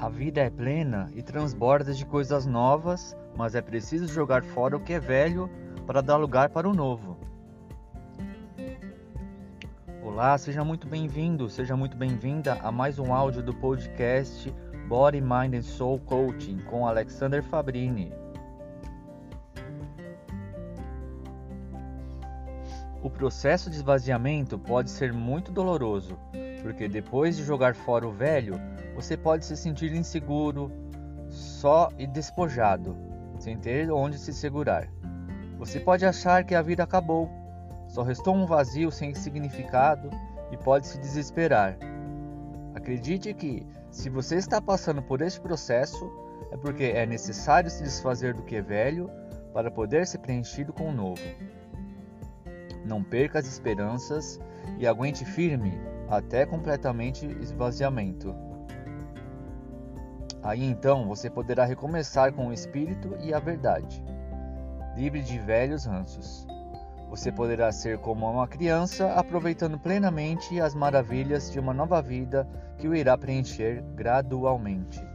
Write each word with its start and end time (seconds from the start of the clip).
A 0.00 0.08
vida 0.08 0.40
é 0.40 0.48
plena 0.48 1.10
e 1.14 1.20
transborda 1.20 1.92
de 1.92 2.06
coisas 2.06 2.46
novas, 2.46 3.14
mas 3.36 3.54
é 3.54 3.60
preciso 3.60 4.08
jogar 4.08 4.42
fora 4.42 4.74
o 4.74 4.80
que 4.80 4.94
é 4.94 4.98
velho 4.98 5.50
para 5.86 6.00
dar 6.00 6.16
lugar 6.16 6.48
para 6.48 6.66
o 6.66 6.72
novo. 6.72 7.18
Olá, 10.02 10.38
seja 10.38 10.64
muito 10.64 10.88
bem-vindo, 10.88 11.50
seja 11.50 11.76
muito 11.76 11.98
bem-vinda 11.98 12.54
a 12.62 12.72
mais 12.72 12.98
um 12.98 13.12
áudio 13.12 13.42
do 13.42 13.52
podcast 13.52 14.50
Body, 14.88 15.20
Mind 15.20 15.56
and 15.56 15.62
Soul 15.62 15.98
Coaching 15.98 16.60
com 16.60 16.86
Alexander 16.86 17.42
Fabrini. 17.42 18.10
O 23.02 23.10
processo 23.10 23.68
de 23.68 23.76
esvaziamento 23.76 24.58
pode 24.58 24.88
ser 24.88 25.12
muito 25.12 25.52
doloroso, 25.52 26.18
porque 26.60 26.88
depois 26.88 27.36
de 27.36 27.44
jogar 27.44 27.74
fora 27.74 28.06
o 28.06 28.12
velho, 28.12 28.60
você 28.94 29.16
pode 29.16 29.44
se 29.44 29.56
sentir 29.56 29.92
inseguro, 29.92 30.70
só 31.28 31.90
e 31.98 32.06
despojado, 32.06 32.96
sem 33.38 33.56
ter 33.56 33.90
onde 33.90 34.18
se 34.18 34.32
segurar. 34.32 34.88
Você 35.58 35.78
pode 35.78 36.04
achar 36.04 36.44
que 36.44 36.54
a 36.54 36.62
vida 36.62 36.82
acabou, 36.82 37.30
só 37.88 38.02
restou 38.02 38.34
um 38.34 38.46
vazio 38.46 38.90
sem 38.90 39.14
significado 39.14 40.10
e 40.50 40.56
pode 40.56 40.86
se 40.86 40.98
desesperar. 40.98 41.76
Acredite 42.74 43.34
que, 43.34 43.66
se 43.90 44.08
você 44.08 44.36
está 44.36 44.60
passando 44.60 45.02
por 45.02 45.20
este 45.20 45.40
processo, 45.40 46.10
é 46.50 46.56
porque 46.56 46.84
é 46.84 47.04
necessário 47.04 47.70
se 47.70 47.82
desfazer 47.82 48.34
do 48.34 48.42
que 48.42 48.56
é 48.56 48.62
velho 48.62 49.10
para 49.52 49.70
poder 49.70 50.06
ser 50.06 50.18
preenchido 50.18 50.72
com 50.72 50.88
o 50.88 50.92
novo. 50.92 51.22
Não 52.84 53.02
perca 53.02 53.38
as 53.38 53.46
esperanças 53.46 54.40
e 54.78 54.86
aguente 54.86 55.24
firme 55.24 55.78
até 56.10 56.44
completamente 56.44 57.24
esvaziamento. 57.40 58.34
Aí 60.42 60.64
então 60.64 61.06
você 61.06 61.30
poderá 61.30 61.64
recomeçar 61.64 62.32
com 62.32 62.48
o 62.48 62.52
espírito 62.52 63.16
e 63.20 63.32
a 63.32 63.38
verdade, 63.38 64.02
livre 64.96 65.22
de 65.22 65.38
velhos 65.38 65.84
ranços. 65.84 66.46
Você 67.10 67.30
poderá 67.30 67.72
ser 67.72 67.98
como 67.98 68.30
uma 68.30 68.46
criança, 68.46 69.12
aproveitando 69.14 69.78
plenamente 69.78 70.60
as 70.60 70.74
maravilhas 70.74 71.50
de 71.50 71.58
uma 71.58 71.74
nova 71.74 72.00
vida 72.00 72.48
que 72.78 72.88
o 72.88 72.94
irá 72.94 73.18
preencher 73.18 73.82
gradualmente. 73.94 75.09